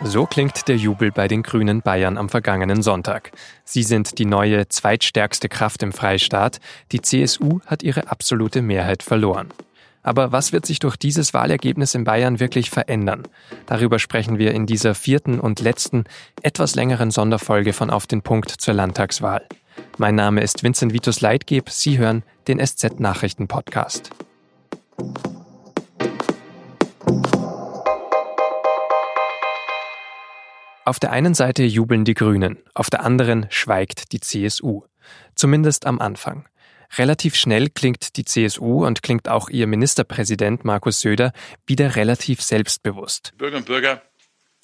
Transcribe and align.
So 0.00 0.26
klingt 0.26 0.68
der 0.68 0.76
Jubel 0.76 1.10
bei 1.10 1.26
den 1.26 1.42
Grünen 1.42 1.82
Bayern 1.82 2.18
am 2.18 2.28
vergangenen 2.28 2.82
Sonntag. 2.82 3.32
Sie 3.64 3.82
sind 3.82 4.18
die 4.18 4.26
neue 4.26 4.68
zweitstärkste 4.68 5.48
Kraft 5.48 5.82
im 5.82 5.92
Freistaat. 5.92 6.60
Die 6.92 7.02
CSU 7.02 7.60
hat 7.66 7.82
ihre 7.82 8.08
absolute 8.10 8.62
Mehrheit 8.62 9.02
verloren. 9.02 9.48
Aber 10.04 10.30
was 10.30 10.52
wird 10.52 10.66
sich 10.66 10.78
durch 10.78 10.96
dieses 10.96 11.34
Wahlergebnis 11.34 11.94
in 11.94 12.04
Bayern 12.04 12.38
wirklich 12.38 12.70
verändern? 12.70 13.24
Darüber 13.66 13.98
sprechen 13.98 14.38
wir 14.38 14.52
in 14.52 14.66
dieser 14.66 14.94
vierten 14.94 15.40
und 15.40 15.60
letzten, 15.60 16.04
etwas 16.42 16.76
längeren 16.76 17.10
Sonderfolge 17.10 17.72
von 17.72 17.90
Auf 17.90 18.06
den 18.06 18.22
Punkt 18.22 18.50
zur 18.50 18.74
Landtagswahl. 18.74 19.46
Mein 19.98 20.14
Name 20.14 20.42
ist 20.42 20.62
Vincent 20.62 20.92
Vitus 20.92 21.20
Leitgeb. 21.20 21.70
Sie 21.70 21.98
hören 21.98 22.22
den 22.46 22.64
SZ 22.64 23.00
Auf 30.88 30.98
der 30.98 31.12
einen 31.12 31.34
Seite 31.34 31.64
jubeln 31.64 32.06
die 32.06 32.14
Grünen, 32.14 32.56
auf 32.72 32.88
der 32.88 33.04
anderen 33.04 33.46
schweigt 33.50 34.12
die 34.12 34.20
CSU. 34.20 34.84
Zumindest 35.34 35.84
am 35.84 36.00
Anfang. 36.00 36.48
Relativ 36.96 37.34
schnell 37.34 37.68
klingt 37.68 38.16
die 38.16 38.24
CSU 38.24 38.86
und 38.86 39.02
klingt 39.02 39.28
auch 39.28 39.50
ihr 39.50 39.66
Ministerpräsident 39.66 40.64
Markus 40.64 41.00
Söder 41.00 41.34
wieder 41.66 41.94
relativ 41.94 42.40
selbstbewusst. 42.40 43.34
Bürger 43.36 43.58
und 43.58 43.66
Bürger 43.66 44.00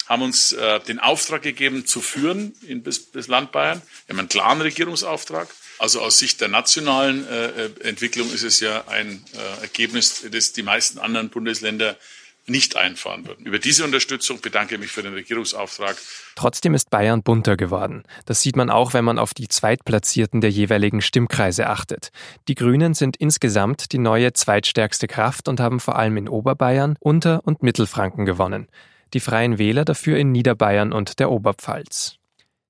haben 0.07 0.23
uns 0.23 0.53
äh, 0.53 0.81
den 0.81 0.99
Auftrag 0.99 1.43
gegeben, 1.43 1.85
zu 1.85 2.01
führen 2.01 2.55
in 2.67 2.83
bis, 2.83 3.05
bis 3.05 3.29
Land 3.29 3.53
Bayern. 3.53 3.83
Wir 4.07 4.15
haben 4.15 4.21
einen 4.21 4.29
klaren 4.31 4.63
Regierungsauftrag. 4.63 5.49
Also 5.79 6.01
aus 6.01 6.19
Sicht 6.19 6.41
der 6.41 6.49
nationalen 6.49 7.29
äh, 7.29 7.69
Entwicklung 7.83 8.33
ist 8.33 8.45
es 8.45 8.61
ja 8.61 8.89
ein 8.89 9.23
äh, 9.35 9.61
Ergebnis, 9.61 10.25
das 10.33 10.55
die 10.55 10.63
meisten 10.63 10.99
anderen 10.99 11.29
Bundesländer 11.29 11.99
nicht 12.47 12.77
einfahren 12.77 13.27
würden. 13.27 13.47
Über 13.47 13.59
diese 13.59 13.85
Unterstützung 13.85 14.41
bedanke 14.41 14.75
ich 14.75 14.81
mich 14.81 14.91
für 14.91 15.03
den 15.03 15.15
Regierungsauftrag. 15.15 15.97
Trotzdem 16.35 16.75
ist 16.75 16.91
Bayern 16.91 17.23
bunter 17.23 17.57
geworden. 17.57 18.05
Das 18.27 18.43
sieht 18.43 18.57
man 18.57 18.71
auch, 18.71 18.93
wenn 18.93 19.05
man 19.05 19.19
auf 19.19 19.35
die 19.35 19.49
Zweitplatzierten 19.49 20.41
der 20.41 20.51
jeweiligen 20.51 21.01
Stimmkreise 21.01 21.69
achtet. 21.69 22.11
Die 22.49 22.55
Grünen 22.55 22.95
sind 22.95 23.17
insgesamt 23.17 23.93
die 23.93 23.99
neue 23.99 24.33
zweitstärkste 24.33 25.07
Kraft 25.07 25.49
und 25.49 25.61
haben 25.61 25.81
vor 25.81 25.97
allem 25.97 26.17
in 26.17 26.29
Oberbayern, 26.29 26.97
Unter- 27.01 27.41
und 27.45 27.63
Mittelfranken 27.63 28.27
gewonnen. 28.27 28.69
Die 29.15 29.21
Freien 29.21 29.59
Wähler 29.59 29.85
dafür 29.85 30.19
in 30.19 30.33
Niederbayern 30.33 30.93
und 30.93 31.21
der 31.21 31.31
Oberpfalz. 31.31 32.17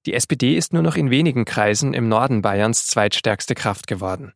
Die 0.07 0.13
SPD 0.13 0.57
ist 0.57 0.73
nur 0.73 0.83
noch 0.83 0.97
in 0.97 1.11
wenigen 1.11 1.47
Kreisen 1.47 1.95
im 1.95 2.09
Norden 2.09 2.43
Bayerns 2.43 2.87
zweitstärkste 2.87 3.55
Kraft 3.55 3.87
geworden. 3.87 4.35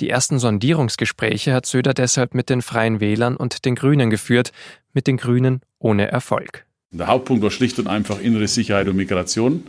Die 0.00 0.08
ersten 0.08 0.38
Sondierungsgespräche 0.38 1.52
hat 1.52 1.66
Söder 1.66 1.92
deshalb 1.92 2.34
mit 2.34 2.48
den 2.48 2.62
Freien 2.62 3.00
Wählern 3.00 3.36
und 3.36 3.66
den 3.66 3.74
Grünen 3.74 4.08
geführt, 4.08 4.50
mit 4.94 5.06
den 5.06 5.18
Grünen 5.18 5.60
ohne 5.78 6.10
Erfolg. 6.10 6.64
Der 6.90 7.06
Hauptpunkt 7.06 7.42
war 7.42 7.50
schlicht 7.50 7.78
und 7.78 7.86
einfach 7.86 8.18
innere 8.18 8.48
Sicherheit 8.48 8.88
und 8.88 8.96
Migration. 8.96 9.64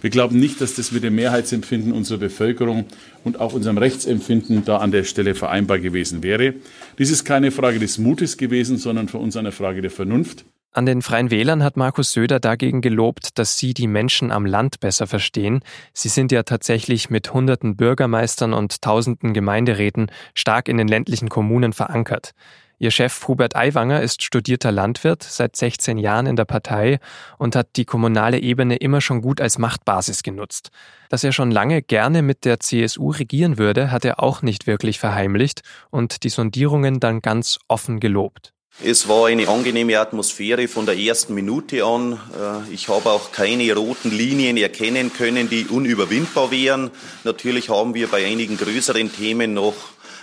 Wir 0.00 0.10
glauben 0.10 0.38
nicht, 0.38 0.60
dass 0.60 0.74
das 0.74 0.92
mit 0.92 1.02
dem 1.02 1.16
Mehrheitsempfinden 1.16 1.92
unserer 1.92 2.18
Bevölkerung 2.18 2.86
und 3.24 3.40
auch 3.40 3.54
unserem 3.54 3.76
Rechtsempfinden 3.76 4.64
da 4.64 4.78
an 4.78 4.92
der 4.92 5.02
Stelle 5.02 5.34
vereinbar 5.34 5.80
gewesen 5.80 6.22
wäre. 6.22 6.54
Dies 6.98 7.10
ist 7.10 7.24
keine 7.24 7.50
Frage 7.50 7.80
des 7.80 7.98
Mutes 7.98 8.36
gewesen, 8.36 8.78
sondern 8.78 9.08
für 9.08 9.18
uns 9.18 9.36
eine 9.36 9.52
Frage 9.52 9.82
der 9.82 9.90
Vernunft. 9.90 10.44
An 10.74 10.86
den 10.86 11.02
Freien 11.02 11.30
Wählern 11.30 11.62
hat 11.62 11.76
Markus 11.76 12.12
Söder 12.12 12.40
dagegen 12.40 12.80
gelobt, 12.80 13.38
dass 13.38 13.58
sie 13.58 13.74
die 13.74 13.86
Menschen 13.86 14.30
am 14.30 14.46
Land 14.46 14.80
besser 14.80 15.06
verstehen. 15.06 15.60
Sie 15.92 16.08
sind 16.08 16.32
ja 16.32 16.44
tatsächlich 16.44 17.10
mit 17.10 17.34
hunderten 17.34 17.76
Bürgermeistern 17.76 18.54
und 18.54 18.80
tausenden 18.80 19.34
Gemeinderäten 19.34 20.10
stark 20.32 20.68
in 20.68 20.78
den 20.78 20.88
ländlichen 20.88 21.28
Kommunen 21.28 21.74
verankert. 21.74 22.32
Ihr 22.78 22.90
Chef 22.90 23.28
Hubert 23.28 23.54
Aiwanger 23.54 24.00
ist 24.00 24.22
studierter 24.22 24.72
Landwirt, 24.72 25.22
seit 25.22 25.56
16 25.56 25.98
Jahren 25.98 26.24
in 26.24 26.36
der 26.36 26.46
Partei 26.46 27.00
und 27.36 27.54
hat 27.54 27.76
die 27.76 27.84
kommunale 27.84 28.40
Ebene 28.40 28.76
immer 28.76 29.02
schon 29.02 29.20
gut 29.20 29.42
als 29.42 29.58
Machtbasis 29.58 30.22
genutzt. 30.22 30.70
Dass 31.10 31.22
er 31.22 31.32
schon 31.32 31.50
lange 31.50 31.82
gerne 31.82 32.22
mit 32.22 32.46
der 32.46 32.60
CSU 32.60 33.10
regieren 33.10 33.58
würde, 33.58 33.90
hat 33.90 34.06
er 34.06 34.22
auch 34.22 34.40
nicht 34.40 34.66
wirklich 34.66 34.98
verheimlicht 34.98 35.60
und 35.90 36.24
die 36.24 36.30
Sondierungen 36.30 36.98
dann 36.98 37.20
ganz 37.20 37.58
offen 37.68 38.00
gelobt. 38.00 38.51
Es 38.80 39.06
war 39.06 39.26
eine 39.26 39.48
angenehme 39.48 40.00
Atmosphäre 40.00 40.66
von 40.66 40.86
der 40.86 40.96
ersten 40.96 41.34
Minute 41.34 41.84
an. 41.84 42.14
Äh, 42.14 42.72
ich 42.72 42.88
habe 42.88 43.10
auch 43.10 43.30
keine 43.30 43.72
roten 43.74 44.10
Linien 44.10 44.56
erkennen 44.56 45.12
können, 45.12 45.50
die 45.50 45.66
unüberwindbar 45.66 46.50
wären. 46.50 46.90
Natürlich 47.22 47.68
haben 47.68 47.94
wir 47.94 48.08
bei 48.08 48.24
einigen 48.26 48.56
größeren 48.56 49.12
Themen 49.12 49.52
noch 49.54 49.74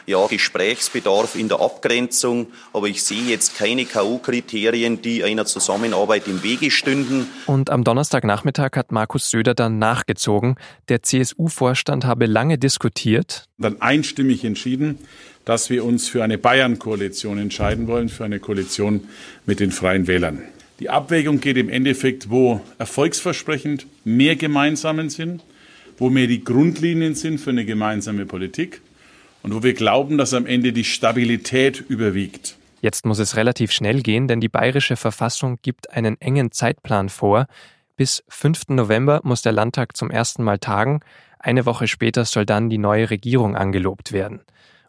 ja, 0.09 0.25
Gesprächsbedarf 0.25 1.36
in 1.36 1.50
der 1.50 1.62
Abgrenzung, 1.62 2.47
aber 2.74 2.88
ich 2.88 3.03
sehe 3.03 3.22
jetzt 3.24 3.56
keine 3.56 3.86
K.O.-Kriterien, 3.86 5.02
die 5.02 5.24
einer 5.24 5.46
Zusammenarbeit 5.46 6.28
im 6.28 6.42
Wege 6.42 6.72
stünden. 6.72 7.28
Und 7.46 7.70
am 7.70 7.84
Donnerstagnachmittag 7.84 8.72
hat 8.75 8.92
Markus 8.92 9.30
Söder 9.30 9.53
dann 9.53 9.78
nachgezogen. 9.78 10.56
Der 10.90 11.03
CSU-Vorstand 11.03 12.06
habe 12.06 12.25
lange 12.25 12.58
diskutiert. 12.58 13.46
Dann 13.59 13.81
einstimmig 13.81 14.44
entschieden, 14.44 14.98
dass 15.46 15.69
wir 15.69 15.86
uns 15.86 16.09
für 16.09 16.24
eine 16.24 16.40
Bayern-Koalition 16.40 17.38
entscheiden 17.38 17.88
wollen, 17.88 18.09
für 18.09 18.25
eine 18.25 18.40
Koalition 18.40 19.02
mit 19.46 19.59
den 19.59 19.72
Freien 19.72 20.08
Wählern. 20.08 20.42
Die 20.80 20.90
Abwägung 20.90 21.40
geht 21.40 21.58
im 21.58 21.69
Endeffekt, 21.69 22.31
wo 22.31 22.62
erfolgsversprechend 22.80 23.86
mehr 24.06 24.36
Gemeinsamen 24.36 25.12
sind, 25.12 25.44
wo 26.00 26.09
mehr 26.09 26.25
die 26.25 26.44
Grundlinien 26.44 27.14
sind 27.14 27.40
für 27.40 27.52
eine 27.52 27.66
gemeinsame 27.66 28.25
Politik 28.25 28.81
und 29.44 29.54
wo 29.54 29.64
wir 29.64 29.74
glauben, 29.74 30.18
dass 30.18 30.34
am 30.34 30.46
Ende 30.46 30.74
die 30.74 30.84
Stabilität 30.84 31.84
überwiegt. 31.88 32.56
Jetzt 32.82 33.06
muss 33.06 33.20
es 33.20 33.36
relativ 33.36 33.72
schnell 33.72 34.02
gehen, 34.02 34.28
denn 34.28 34.40
die 34.40 34.50
bayerische 34.50 34.96
Verfassung 34.96 35.60
gibt 35.62 35.92
einen 35.92 36.20
engen 36.22 36.52
Zeitplan 36.52 37.10
vor. 37.10 37.48
Bis 37.98 38.24
5. 38.30 38.70
November 38.70 39.20
muss 39.24 39.42
der 39.42 39.52
Landtag 39.52 39.98
zum 39.98 40.10
ersten 40.10 40.44
Mal 40.44 40.60
tagen. 40.60 41.02
Eine 41.40 41.66
Woche 41.66 41.88
später 41.88 42.24
soll 42.24 42.46
dann 42.46 42.70
die 42.70 42.78
neue 42.78 43.10
Regierung 43.10 43.56
angelobt 43.58 44.14
werden. 44.14 44.42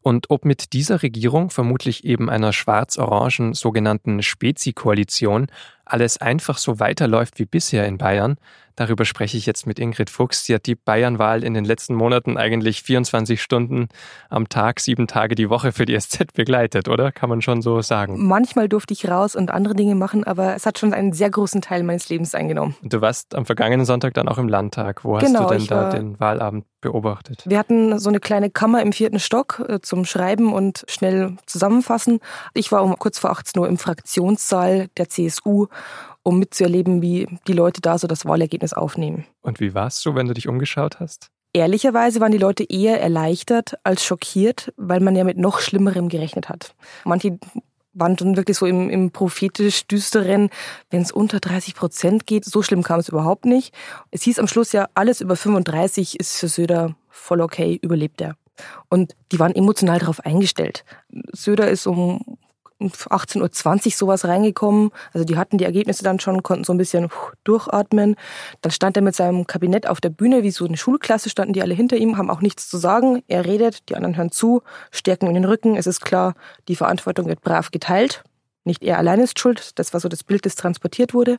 Und 0.03 0.31
ob 0.31 0.45
mit 0.45 0.73
dieser 0.73 1.03
Regierung, 1.03 1.51
vermutlich 1.51 2.05
eben 2.05 2.31
einer 2.31 2.53
schwarz-orangen 2.53 3.53
sogenannten 3.53 4.23
Spezi-Koalition, 4.23 5.49
alles 5.93 6.19
einfach 6.19 6.59
so 6.59 6.81
weiterläuft 6.81 7.39
wie 7.39 7.47
bisher 7.47 7.87
in 7.87 7.99
Bayern, 7.99 8.37
Darüber 8.81 9.05
spreche 9.05 9.37
ich 9.37 9.45
jetzt 9.45 9.67
mit 9.67 9.79
Ingrid 9.79 10.09
Fuchs. 10.09 10.47
Sie 10.47 10.55
hat 10.55 10.65
die 10.65 10.75
Bayernwahl 10.75 11.45
in 11.45 11.53
den 11.53 11.67
letzten 11.67 11.95
Monaten 11.95 12.39
eigentlich 12.39 12.83
24 12.83 13.43
Stunden 13.43 13.89
am 14.31 14.49
Tag, 14.49 14.81
sieben 14.81 15.07
Tage 15.07 15.35
die 15.35 15.51
Woche 15.51 15.73
für 15.73 15.85
die 15.85 16.01
SZ 16.01 16.33
begleitet, 16.33 16.89
oder? 16.89 17.13
Kann 17.13 17.29
man 17.29 17.43
schon 17.43 17.61
so 17.61 17.83
sagen? 17.83 18.27
Manchmal 18.27 18.71
durfte 18.71 18.95
ich 18.95 19.07
raus 19.07 19.37
und 19.37 19.51
andere 19.51 19.75
Dinge 19.75 19.97
machen, 19.97 20.25
aber 20.25 20.55
es 20.55 20.65
hat 20.65 20.79
schon 20.79 20.95
einen 20.95 21.13
sehr 21.13 21.29
großen 21.29 21.61
Teil 21.61 21.83
meines 21.83 22.09
Lebens 22.09 22.35
eingenommen. 22.35 22.75
Du 22.83 23.03
warst 23.03 23.35
am 23.35 23.45
vergangenen 23.45 23.85
Sonntag 23.85 24.15
dann 24.15 24.29
auch 24.29 24.39
im 24.39 24.49
Landtag. 24.49 25.05
Wo 25.05 25.17
hast 25.17 25.27
genau, 25.27 25.49
du 25.49 25.59
denn 25.59 25.67
da 25.67 25.91
den 25.91 26.19
Wahlabend 26.19 26.65
beobachtet? 26.81 27.43
Wir 27.47 27.59
hatten 27.59 27.99
so 27.99 28.09
eine 28.09 28.19
kleine 28.19 28.49
Kammer 28.49 28.81
im 28.81 28.93
vierten 28.93 29.21
Stock 29.21 29.63
äh, 29.69 29.81
zum 29.83 30.07
Schreiben 30.07 30.55
und 30.55 30.87
schnell 30.89 31.37
zusammenfassen. 31.45 32.21
Ich 32.55 32.73
war 32.73 32.83
um 32.83 32.99
kurz 32.99 33.19
vor 33.19 33.31
18 33.31 33.61
Uhr 33.61 33.69
im 33.69 33.77
Fraktionssaal 33.77 34.89
der 34.97 35.11
CSU 35.11 35.67
um 36.23 36.39
mitzuerleben, 36.39 37.03
wie 37.03 37.27
die 37.47 37.53
Leute 37.53 37.81
da 37.81 37.99
so 37.99 38.07
das 38.07 38.27
Wahlergebnis 38.27 38.73
aufnehmen. 38.73 39.25
Und 39.43 39.61
wie 39.61 39.75
war 39.75 39.87
es 39.87 40.01
so, 40.01 40.15
wenn 40.15 40.27
du 40.27 40.35
dich 40.35 40.49
umgeschaut 40.49 41.01
hast? 41.01 41.31
Ehrlicherweise 41.53 42.21
waren 42.21 42.31
die 42.31 42.39
Leute 42.39 42.65
eher 42.65 43.01
erleichtert 43.01 43.75
als 43.83 44.05
schockiert, 44.05 44.73
weil 44.77 45.01
man 45.01 45.17
ja 45.17 45.25
mit 45.25 45.37
noch 45.37 45.61
Schlimmerem 45.61 46.09
gerechnet 46.09 46.49
hat. 46.49 46.75
Manche 47.05 47.39
waren 47.93 48.15
dann 48.15 48.37
wirklich 48.37 48.57
so 48.57 48.67
im, 48.67 48.89
im 48.89 49.11
prophetisch 49.11 49.87
düsteren, 49.87 50.51
wenn 50.91 51.03
es 51.03 51.11
unter 51.11 51.41
30 51.41 51.75
Prozent 51.75 52.27
geht, 52.27 52.45
so 52.45 52.63
schlimm 52.63 52.85
kam 52.85 53.01
es 53.01 53.09
überhaupt 53.09 53.47
nicht. 53.47 53.75
Es 54.13 54.23
hieß 54.23 54.39
am 54.39 54.47
Schluss 54.47 54.71
ja, 54.73 54.89
alles 54.95 55.21
über 55.21 55.35
35 55.35 56.21
ist 56.21 56.39
für 56.39 56.49
Söder 56.49 56.95
voll 57.09 57.41
okay, 57.41 57.79
überlebt 57.83 58.21
er. 58.21 58.37
Und 58.89 59.17
die 59.33 59.41
waren 59.41 59.55
emotional 59.55 59.99
darauf 59.99 60.21
eingestellt. 60.21 60.85
Söder 61.33 61.69
ist 61.69 61.87
um 61.87 62.39
18.20 62.81 63.87
Uhr 63.87 63.93
sowas 63.93 64.25
reingekommen. 64.25 64.91
Also 65.13 65.25
die 65.25 65.37
hatten 65.37 65.59
die 65.59 65.65
Ergebnisse 65.65 66.03
dann 66.03 66.21
schon, 66.21 66.43
konnten 66.43 66.65
so 66.65 66.73
ein 66.73 66.79
bisschen 66.79 67.09
durchatmen. 67.45 68.17
Dann 68.63 68.73
stand 68.73 68.97
er 68.97 69.03
mit 69.03 69.15
seinem 69.15 69.47
Kabinett 69.47 69.87
auf 69.87 70.01
der 70.01 70.11
Bühne, 70.11 70.43
wie 70.43 70.51
so 70.51 70.65
eine 70.65 70.77
Schulklasse, 70.77 71.31
standen 71.31 71.53
die 71.53 71.63
alle 71.63 71.75
hinter 71.75 71.97
ihm, 71.97 72.17
haben 72.17 72.31
auch 72.31 72.41
nichts 72.41 72.69
zu 72.69 72.79
sagen. 72.79 73.23
Er 73.29 73.45
redet, 73.45 73.89
die 73.89 73.97
anderen 73.97 74.17
hören 74.17 74.33
zu, 74.33 74.63
stärken 74.91 75.27
in 75.27 75.35
den 75.35 75.45
Rücken. 75.45 75.77
Es 75.77 75.87
ist 75.87 76.01
klar, 76.01 76.35
die 76.69 76.77
Verantwortung 76.77 77.27
wird 77.27 77.43
brav 77.43 77.71
geteilt. 77.71 78.25
Nicht 78.65 78.83
er 78.83 78.99
allein 78.99 79.21
ist 79.21 79.39
schuld. 79.39 79.79
Das 79.79 79.93
war 79.93 80.01
so 80.01 80.09
das 80.09 80.25
Bild, 80.25 80.47
das 80.47 80.55
transportiert 80.55 81.15
wurde. 81.15 81.39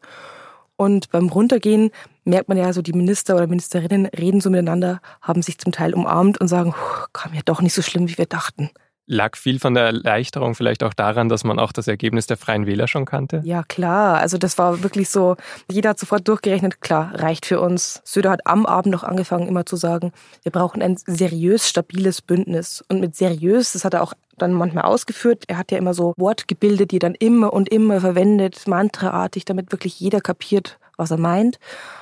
Und 0.75 1.11
beim 1.11 1.27
Runtergehen 1.27 1.91
merkt 2.23 2.49
man 2.49 2.57
ja 2.57 2.73
so, 2.73 2.81
die 2.81 2.93
Minister 2.93 3.35
oder 3.35 3.45
Ministerinnen 3.45 4.07
reden 4.07 4.41
so 4.41 4.49
miteinander, 4.49 4.99
haben 5.21 5.43
sich 5.43 5.59
zum 5.59 5.71
Teil 5.71 5.93
umarmt 5.93 6.41
und 6.41 6.47
sagen, 6.47 6.73
kam 7.13 7.33
ja 7.35 7.41
doch 7.45 7.61
nicht 7.61 7.73
so 7.75 7.83
schlimm, 7.83 8.07
wie 8.07 8.17
wir 8.17 8.25
dachten. 8.25 8.71
Lag 9.11 9.35
viel 9.35 9.59
von 9.59 9.73
der 9.73 9.83
Erleichterung 9.87 10.55
vielleicht 10.55 10.83
auch 10.83 10.93
daran, 10.93 11.27
dass 11.27 11.43
man 11.43 11.59
auch 11.59 11.73
das 11.73 11.89
Ergebnis 11.89 12.27
der 12.27 12.37
Freien 12.37 12.65
Wähler 12.65 12.87
schon 12.87 13.03
kannte? 13.03 13.41
Ja, 13.43 13.63
klar. 13.63 14.19
Also 14.19 14.37
das 14.37 14.57
war 14.57 14.83
wirklich 14.83 15.09
so, 15.09 15.35
jeder 15.69 15.89
hat 15.89 15.99
sofort 15.99 16.25
durchgerechnet, 16.29 16.79
klar, 16.79 17.11
reicht 17.15 17.45
für 17.45 17.59
uns. 17.59 18.01
Söder 18.05 18.31
hat 18.31 18.47
am 18.47 18.65
Abend 18.65 18.93
noch 18.93 19.03
angefangen, 19.03 19.49
immer 19.49 19.65
zu 19.65 19.75
sagen, 19.75 20.13
wir 20.43 20.51
brauchen 20.53 20.81
ein 20.81 20.95
seriös, 20.95 21.67
stabiles 21.67 22.21
Bündnis. 22.21 22.85
Und 22.87 23.01
mit 23.01 23.17
seriös, 23.17 23.73
das 23.73 23.83
hat 23.83 23.95
er 23.95 24.01
auch 24.01 24.13
dann 24.37 24.53
manchmal 24.53 24.85
ausgeführt. 24.85 25.43
Er 25.47 25.57
hat 25.57 25.73
ja 25.73 25.77
immer 25.77 25.93
so 25.93 26.13
Wortgebilde, 26.15 26.87
die 26.87 26.95
er 26.95 27.01
dann 27.01 27.15
immer 27.15 27.51
und 27.51 27.67
immer 27.67 27.99
verwendet, 27.99 28.65
mantraartig, 28.65 29.43
damit 29.43 29.73
wirklich 29.73 29.99
jeder 29.99 30.21
kapiert, 30.21 30.79
was 30.97 31.11
er 31.11 31.17
meint. 31.17 31.59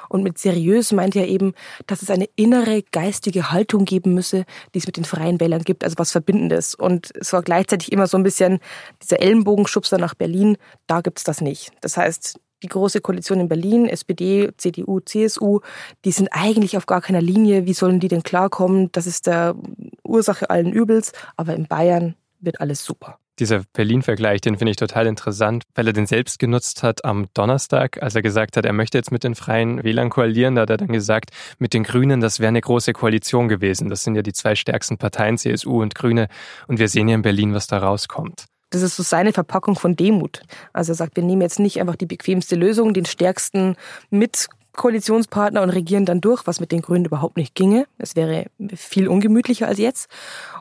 Und 0.10 0.24
mit 0.24 0.38
seriös 0.38 0.92
meint 0.92 1.16
er 1.16 1.28
eben, 1.28 1.54
dass 1.88 2.02
es 2.02 2.10
eine 2.10 2.28
innere 2.36 2.84
geistige 2.92 3.52
Haltung 3.52 3.86
geben 3.86 4.14
müsse, 4.14 4.46
die 4.74 4.80
es 4.80 4.88
mit 4.88 4.98
den 4.98 5.06
Freien 5.06 5.40
Wählern 5.40 5.64
gibt, 5.64 5.84
also 5.84 5.98
was 5.98 6.12
Verbindendes. 6.12 6.76
Und 6.76 7.12
es 7.16 7.32
war 7.34 7.44
gleichzeitig 7.44 7.92
immer 7.92 8.08
so 8.08 8.18
ein 8.18 8.24
bisschen 8.24 8.60
dieser 9.02 9.22
Ellenbogenschubser 9.22 9.98
nach 9.98 10.16
Berlin, 10.16 10.58
da 10.88 11.02
gibt's 11.02 11.24
das 11.24 11.42
nicht. 11.42 11.72
Das 11.82 11.98
heißt, 11.98 12.40
die 12.64 12.68
große 12.68 13.02
Koalition 13.02 13.40
in 13.40 13.48
Berlin, 13.48 13.88
SPD, 13.88 14.50
CDU, 14.58 15.00
CSU, 15.00 15.62
die 16.04 16.12
sind 16.12 16.30
eigentlich 16.32 16.76
auf 16.76 16.86
gar 16.86 17.02
keiner 17.02 17.22
Linie. 17.22 17.66
Wie 17.66 17.74
sollen 17.74 18.00
die 18.00 18.10
denn 18.10 18.24
klarkommen? 18.24 18.92
Das 18.92 19.08
ist 19.08 19.28
der 19.28 19.56
Ursache 20.04 20.50
allen 20.50 20.74
Übels. 20.74 21.14
Aber 21.38 21.56
in 21.56 21.68
Bayern 21.68 22.16
wird 22.40 22.60
alles 22.60 22.84
super. 22.84 23.18
Dieser 23.40 23.64
Berlin-Vergleich, 23.74 24.42
den 24.42 24.58
finde 24.58 24.72
ich 24.72 24.78
total 24.78 25.08
interessant, 25.08 25.64
weil 25.74 25.88
er 25.88 25.94
den 25.94 26.06
selbst 26.06 26.40
genutzt 26.40 26.84
hat 26.84 27.06
am 27.06 27.28
Donnerstag, 27.34 28.02
als 28.04 28.16
er 28.16 28.22
gesagt 28.22 28.58
hat, 28.58 28.66
er 28.66 28.74
möchte 28.74 28.98
jetzt 28.98 29.12
mit 29.12 29.24
den 29.24 29.36
Freien 29.36 29.84
Wählern 29.84 30.10
koalieren. 30.10 30.56
Da 30.56 30.64
hat 30.64 30.70
er 30.70 30.78
dann 30.78 30.90
gesagt, 30.90 31.32
mit 31.58 31.74
den 31.74 31.84
Grünen, 31.84 32.20
das 32.20 32.40
wäre 32.40 32.50
eine 32.50 32.62
große 32.62 32.92
Koalition 32.94 33.48
gewesen. 33.48 33.90
Das 33.90 34.04
sind 34.04 34.16
ja 34.16 34.22
die 34.22 34.34
zwei 34.34 34.56
stärksten 34.56 34.98
Parteien, 34.98 35.38
CSU 35.38 35.82
und 35.82 35.96
Grüne. 35.96 36.28
Und 36.68 36.80
wir 36.80 36.90
sehen 36.90 37.08
ja 37.08 37.16
in 37.16 37.22
Berlin, 37.22 37.54
was 37.54 37.68
da 37.68 37.78
rauskommt. 37.78 38.46
Das 38.72 38.82
ist 38.84 38.96
so 38.96 39.04
seine 39.04 39.34
Verpackung 39.34 39.76
von 39.76 39.96
Demut. 39.96 40.42
Also 40.74 40.92
er 40.92 40.96
sagt, 40.96 41.16
wir 41.16 41.24
nehmen 41.24 41.42
jetzt 41.42 41.60
nicht 41.60 41.80
einfach 41.80 41.96
die 41.96 42.06
bequemste 42.06 42.56
Lösung, 42.56 42.94
den 42.94 43.06
stärksten 43.06 43.76
mit 44.12 44.48
Koalitionspartner 44.74 45.62
und 45.62 45.70
regieren 45.70 46.06
dann 46.06 46.22
durch, 46.22 46.48
was 46.48 46.60
mit 46.60 46.72
den 46.72 46.82
Grünen 46.82 47.06
überhaupt 47.06 47.38
nicht 47.38 47.56
ginge. 47.56 47.86
Es 47.98 48.16
wäre 48.16 48.46
viel 48.76 49.08
ungemütlicher 49.08 49.68
als 49.68 49.78
jetzt. 49.78 50.10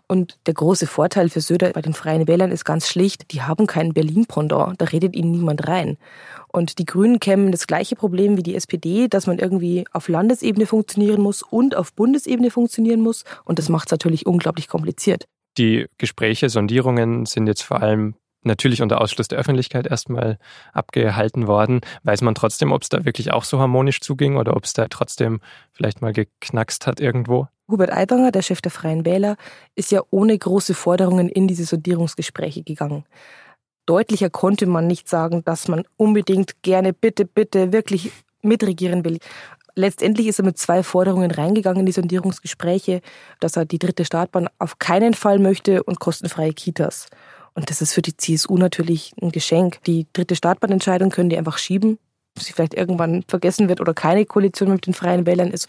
Und 0.06 0.38
der 0.46 0.54
große 0.54 0.86
Vorteil 0.86 1.28
für 1.28 1.40
Söder 1.40 1.70
bei 1.70 1.82
den 1.82 1.94
Freien 1.94 2.26
Wählern 2.26 2.50
ist 2.50 2.64
ganz 2.64 2.88
schlicht, 2.88 3.32
die 3.32 3.42
haben 3.42 3.66
keinen 3.66 3.92
Berlin-Pendant, 3.92 4.80
da 4.80 4.84
redet 4.86 5.14
ihnen 5.14 5.30
niemand 5.30 5.68
rein. 5.68 5.98
Und 6.48 6.78
die 6.78 6.86
Grünen 6.86 7.20
kämen 7.20 7.52
das 7.52 7.66
gleiche 7.66 7.94
Problem 7.94 8.36
wie 8.36 8.42
die 8.42 8.54
SPD, 8.54 9.08
dass 9.08 9.26
man 9.26 9.38
irgendwie 9.38 9.84
auf 9.92 10.08
Landesebene 10.08 10.66
funktionieren 10.66 11.20
muss 11.20 11.42
und 11.42 11.76
auf 11.76 11.92
Bundesebene 11.92 12.50
funktionieren 12.50 13.00
muss. 13.00 13.24
Und 13.44 13.58
das 13.58 13.68
macht 13.68 13.88
es 13.88 13.92
natürlich 13.92 14.26
unglaublich 14.26 14.68
kompliziert. 14.68 15.26
Die 15.58 15.86
Gespräche, 15.98 16.48
Sondierungen 16.48 17.26
sind 17.26 17.46
jetzt 17.46 17.62
vor 17.62 17.82
allem 17.82 18.14
natürlich 18.42 18.82
unter 18.82 19.00
Ausschluss 19.00 19.28
der 19.28 19.38
Öffentlichkeit 19.38 19.86
erstmal 19.86 20.38
abgehalten 20.72 21.46
worden. 21.46 21.80
Weiß 22.02 22.22
man 22.22 22.34
trotzdem, 22.34 22.72
ob 22.72 22.82
es 22.82 22.88
da 22.88 23.04
wirklich 23.04 23.32
auch 23.32 23.44
so 23.44 23.58
harmonisch 23.58 24.00
zuging 24.00 24.36
oder 24.36 24.56
ob 24.56 24.64
es 24.64 24.72
da 24.72 24.88
trotzdem 24.88 25.40
vielleicht 25.72 26.02
mal 26.02 26.12
geknackst 26.12 26.86
hat 26.86 27.00
irgendwo? 27.00 27.48
Hubert 27.70 27.92
Aiwanger, 27.92 28.32
der 28.32 28.42
Chef 28.42 28.62
der 28.62 28.70
Freien 28.70 29.04
Wähler, 29.04 29.36
ist 29.74 29.92
ja 29.92 30.02
ohne 30.10 30.36
große 30.36 30.74
Forderungen 30.74 31.28
in 31.28 31.48
diese 31.48 31.64
Sondierungsgespräche 31.64 32.62
gegangen. 32.62 33.04
Deutlicher 33.84 34.30
konnte 34.30 34.66
man 34.66 34.86
nicht 34.86 35.08
sagen, 35.08 35.44
dass 35.44 35.68
man 35.68 35.84
unbedingt 35.96 36.62
gerne 36.62 36.92
bitte, 36.92 37.24
bitte 37.24 37.72
wirklich 37.72 38.10
mitregieren 38.42 39.04
will. 39.04 39.18
Letztendlich 39.74 40.26
ist 40.26 40.40
er 40.40 40.44
mit 40.44 40.58
zwei 40.58 40.82
Forderungen 40.82 41.30
reingegangen 41.30 41.80
in 41.80 41.86
die 41.86 41.92
Sondierungsgespräche, 41.92 43.00
dass 43.40 43.56
er 43.56 43.64
die 43.64 43.78
dritte 43.78 44.04
Startbahn 44.04 44.48
auf 44.58 44.78
keinen 44.78 45.14
Fall 45.14 45.38
möchte 45.38 45.82
und 45.84 46.00
kostenfreie 46.00 46.52
Kitas. 46.52 47.06
Und 47.54 47.70
das 47.70 47.82
ist 47.82 47.92
für 47.92 48.02
die 48.02 48.16
CSU 48.16 48.56
natürlich 48.56 49.12
ein 49.20 49.30
Geschenk. 49.30 49.82
Die 49.84 50.06
dritte 50.12 50.36
Startbahnentscheidung 50.36 51.10
können 51.10 51.30
die 51.30 51.38
einfach 51.38 51.58
schieben, 51.58 51.98
bis 52.34 52.46
sie 52.46 52.52
vielleicht 52.52 52.74
irgendwann 52.74 53.24
vergessen 53.28 53.68
wird 53.68 53.80
oder 53.80 53.94
keine 53.94 54.24
Koalition 54.26 54.70
mit 54.70 54.86
den 54.86 54.94
Freien 54.94 55.26
Wählern 55.26 55.50
ist. 55.50 55.68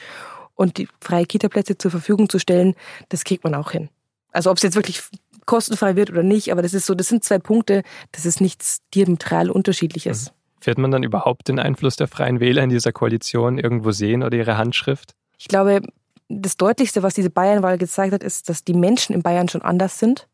Und 0.55 0.77
die 0.77 0.87
freie 1.01 1.25
Kitaplätze 1.25 1.77
zur 1.77 1.91
Verfügung 1.91 2.29
zu 2.29 2.37
stellen, 2.39 2.75
das 3.09 3.23
kriegt 3.23 3.43
man 3.43 3.55
auch 3.55 3.71
hin. 3.71 3.89
Also 4.31 4.51
ob 4.51 4.57
es 4.57 4.63
jetzt 4.63 4.75
wirklich 4.75 5.01
kostenfrei 5.45 5.95
wird 5.95 6.11
oder 6.11 6.21
nicht, 6.21 6.51
aber 6.51 6.61
das 6.61 6.73
ist 6.73 6.85
so, 6.85 6.93
das 6.93 7.07
sind 7.07 7.23
zwei 7.23 7.39
Punkte, 7.39 7.81
das 8.11 8.25
ist 8.25 8.39
nichts 8.39 8.81
diametral 8.93 9.49
unterschiedliches. 9.49 10.27
Mhm. 10.27 10.65
Wird 10.65 10.77
man 10.77 10.91
dann 10.91 11.03
überhaupt 11.03 11.47
den 11.47 11.57
Einfluss 11.57 11.95
der 11.95 12.07
Freien 12.07 12.39
Wähler 12.39 12.63
in 12.63 12.69
dieser 12.69 12.91
Koalition 12.91 13.57
irgendwo 13.57 13.91
sehen 13.91 14.23
oder 14.23 14.37
ihre 14.37 14.57
Handschrift? 14.57 15.15
Ich 15.37 15.47
glaube, 15.47 15.81
das 16.27 16.57
Deutlichste, 16.57 17.01
was 17.01 17.15
diese 17.15 17.29
Bayernwahl 17.29 17.77
gezeigt 17.77 18.13
hat, 18.13 18.23
ist, 18.23 18.49
dass 18.49 18.63
die 18.63 18.73
Menschen 18.73 19.15
in 19.15 19.23
Bayern 19.23 19.49
schon 19.49 19.61
anders 19.61 19.97
sind. 19.97 20.27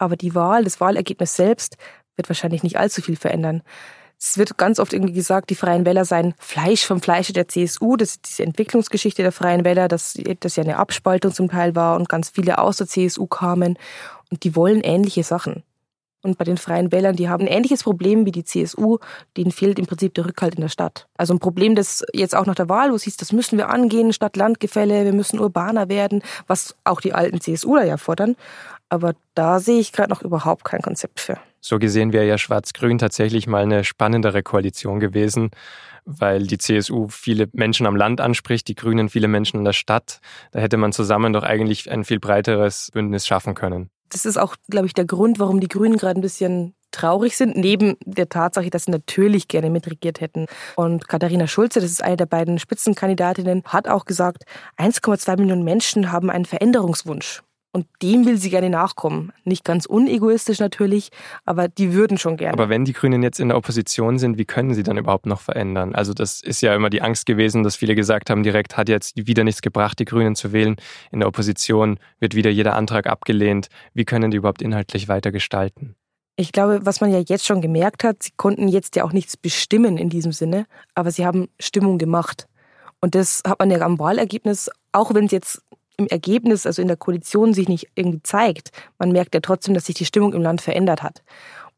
Aber 0.00 0.16
die 0.16 0.34
Wahl, 0.34 0.64
das 0.64 0.80
Wahlergebnis 0.80 1.36
selbst 1.36 1.76
wird 2.16 2.28
wahrscheinlich 2.28 2.62
nicht 2.62 2.78
allzu 2.78 3.02
viel 3.02 3.16
verändern. 3.16 3.62
Es 4.18 4.38
wird 4.38 4.56
ganz 4.56 4.78
oft 4.78 4.92
irgendwie 4.92 5.12
gesagt, 5.12 5.50
die 5.50 5.54
Freien 5.54 5.84
Wähler 5.86 6.04
seien 6.04 6.34
Fleisch 6.38 6.84
vom 6.84 7.00
Fleische 7.00 7.32
der 7.32 7.48
CSU. 7.48 7.96
Das 7.96 8.12
ist 8.12 8.28
diese 8.28 8.42
Entwicklungsgeschichte 8.42 9.22
der 9.22 9.32
Freien 9.32 9.64
Wähler, 9.64 9.88
dass 9.88 10.18
das 10.40 10.56
ja 10.56 10.64
eine 10.64 10.78
Abspaltung 10.78 11.32
zum 11.32 11.50
Teil 11.50 11.74
war 11.74 11.96
und 11.96 12.08
ganz 12.08 12.30
viele 12.30 12.58
aus 12.58 12.78
der 12.78 12.86
CSU 12.86 13.26
kamen. 13.26 13.78
Und 14.30 14.44
die 14.44 14.56
wollen 14.56 14.80
ähnliche 14.80 15.22
Sachen. 15.22 15.62
Und 16.22 16.36
bei 16.36 16.44
den 16.44 16.58
Freien 16.58 16.92
Wählern, 16.92 17.16
die 17.16 17.30
haben 17.30 17.44
ein 17.44 17.52
ähnliches 17.52 17.82
Problem 17.82 18.26
wie 18.26 18.32
die 18.32 18.44
CSU, 18.44 18.98
denen 19.36 19.52
fehlt 19.52 19.78
im 19.78 19.86
Prinzip 19.86 20.12
der 20.14 20.26
Rückhalt 20.26 20.54
in 20.54 20.60
der 20.60 20.68
Stadt. 20.68 21.08
Also 21.16 21.32
ein 21.32 21.38
Problem, 21.38 21.74
das 21.74 22.04
jetzt 22.12 22.36
auch 22.36 22.44
nach 22.44 22.54
der 22.54 22.68
Wahl, 22.68 22.90
wo 22.90 22.94
es 22.94 23.04
hieß, 23.04 23.16
das 23.16 23.32
müssen 23.32 23.56
wir 23.56 23.70
angehen, 23.70 24.12
Stadt-Land-Gefälle, 24.12 25.04
wir 25.04 25.14
müssen 25.14 25.40
urbaner 25.40 25.88
werden, 25.88 26.22
was 26.46 26.76
auch 26.84 27.00
die 27.00 27.14
alten 27.14 27.40
CSUler 27.40 27.84
ja 27.84 27.96
fordern. 27.96 28.36
Aber 28.90 29.14
da 29.34 29.60
sehe 29.60 29.80
ich 29.80 29.92
gerade 29.92 30.10
noch 30.10 30.22
überhaupt 30.22 30.64
kein 30.64 30.82
Konzept 30.82 31.20
für. 31.20 31.38
So 31.60 31.78
gesehen 31.78 32.12
wäre 32.12 32.26
ja 32.26 32.38
Schwarz-Grün 32.38 32.98
tatsächlich 32.98 33.46
mal 33.46 33.62
eine 33.62 33.84
spannendere 33.84 34.42
Koalition 34.42 34.98
gewesen, 34.98 35.50
weil 36.04 36.46
die 36.46 36.58
CSU 36.58 37.08
viele 37.08 37.48
Menschen 37.52 37.86
am 37.86 37.96
Land 37.96 38.20
anspricht, 38.20 38.66
die 38.68 38.74
Grünen 38.74 39.08
viele 39.08 39.28
Menschen 39.28 39.58
in 39.58 39.64
der 39.64 39.72
Stadt. 39.72 40.20
Da 40.52 40.60
hätte 40.60 40.76
man 40.76 40.92
zusammen 40.92 41.32
doch 41.32 41.42
eigentlich 41.44 41.90
ein 41.90 42.04
viel 42.04 42.18
breiteres 42.18 42.90
Bündnis 42.92 43.26
schaffen 43.26 43.54
können. 43.54 43.90
Das 44.08 44.26
ist 44.26 44.38
auch, 44.38 44.56
glaube 44.68 44.86
ich, 44.86 44.94
der 44.94 45.04
Grund, 45.04 45.38
warum 45.38 45.60
die 45.60 45.68
Grünen 45.68 45.96
gerade 45.96 46.18
ein 46.18 46.22
bisschen 46.22 46.74
traurig 46.90 47.36
sind, 47.36 47.56
neben 47.56 47.96
der 48.04 48.28
Tatsache, 48.28 48.70
dass 48.70 48.86
sie 48.86 48.90
natürlich 48.90 49.46
gerne 49.46 49.70
mitregiert 49.70 50.20
hätten. 50.20 50.46
Und 50.74 51.06
Katharina 51.08 51.46
Schulze, 51.46 51.80
das 51.80 51.90
ist 51.90 52.02
eine 52.02 52.16
der 52.16 52.26
beiden 52.26 52.58
Spitzenkandidatinnen, 52.58 53.62
hat 53.66 53.86
auch 53.86 54.06
gesagt, 54.06 54.44
1,2 54.78 55.36
Millionen 55.36 55.62
Menschen 55.62 56.10
haben 56.10 56.30
einen 56.30 56.46
Veränderungswunsch. 56.46 57.42
Und 57.72 57.86
dem 58.02 58.26
will 58.26 58.36
sie 58.36 58.50
gerne 58.50 58.68
nachkommen. 58.68 59.32
Nicht 59.44 59.64
ganz 59.64 59.86
unegoistisch 59.86 60.58
natürlich, 60.58 61.10
aber 61.44 61.68
die 61.68 61.92
würden 61.92 62.18
schon 62.18 62.36
gerne. 62.36 62.54
Aber 62.54 62.68
wenn 62.68 62.84
die 62.84 62.92
Grünen 62.92 63.22
jetzt 63.22 63.38
in 63.38 63.48
der 63.48 63.56
Opposition 63.56 64.18
sind, 64.18 64.38
wie 64.38 64.44
können 64.44 64.74
sie 64.74 64.82
dann 64.82 64.98
überhaupt 64.98 65.26
noch 65.26 65.40
verändern? 65.40 65.94
Also 65.94 66.12
das 66.12 66.40
ist 66.40 66.62
ja 66.62 66.74
immer 66.74 66.90
die 66.90 67.00
Angst 67.00 67.26
gewesen, 67.26 67.62
dass 67.62 67.76
viele 67.76 67.94
gesagt 67.94 68.28
haben, 68.28 68.42
direkt 68.42 68.76
hat 68.76 68.88
jetzt 68.88 69.16
wieder 69.16 69.44
nichts 69.44 69.62
gebracht, 69.62 70.00
die 70.00 70.04
Grünen 70.04 70.34
zu 70.34 70.52
wählen. 70.52 70.76
In 71.12 71.20
der 71.20 71.28
Opposition 71.28 72.00
wird 72.18 72.34
wieder 72.34 72.50
jeder 72.50 72.74
Antrag 72.74 73.06
abgelehnt. 73.06 73.68
Wie 73.94 74.04
können 74.04 74.32
die 74.32 74.38
überhaupt 74.38 74.62
inhaltlich 74.62 75.06
weiter 75.06 75.30
gestalten? 75.30 75.94
Ich 76.34 76.50
glaube, 76.52 76.80
was 76.84 77.00
man 77.00 77.12
ja 77.12 77.20
jetzt 77.20 77.46
schon 77.46 77.60
gemerkt 77.60 78.02
hat, 78.02 78.22
sie 78.22 78.32
konnten 78.36 78.66
jetzt 78.66 78.96
ja 78.96 79.04
auch 79.04 79.12
nichts 79.12 79.36
bestimmen 79.36 79.96
in 79.96 80.08
diesem 80.08 80.32
Sinne, 80.32 80.66
aber 80.94 81.10
sie 81.12 81.24
haben 81.24 81.48
Stimmung 81.60 81.98
gemacht. 81.98 82.48
Und 83.00 83.14
das 83.14 83.42
hat 83.46 83.58
man 83.58 83.70
ja 83.70 83.80
am 83.80 83.98
Wahlergebnis, 83.98 84.70
auch 84.90 85.14
wenn 85.14 85.26
es 85.26 85.32
jetzt 85.32 85.62
im 86.00 86.08
Ergebnis, 86.08 86.66
also 86.66 86.82
in 86.82 86.88
der 86.88 86.96
Koalition, 86.96 87.54
sich 87.54 87.68
nicht 87.68 87.88
irgendwie 87.94 88.22
zeigt. 88.22 88.70
Man 88.98 89.12
merkt 89.12 89.34
ja 89.34 89.40
trotzdem, 89.40 89.74
dass 89.74 89.86
sich 89.86 89.94
die 89.94 90.06
Stimmung 90.06 90.32
im 90.32 90.42
Land 90.42 90.60
verändert 90.60 91.02
hat. 91.02 91.22